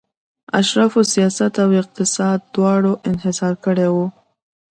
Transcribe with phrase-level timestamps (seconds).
[0.59, 4.05] اشرافو سیاست او اقتصاد دواړه انحصار کړي وو.